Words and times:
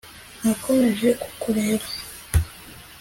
Nakomeje 0.43 1.09
kukureba 1.23 1.85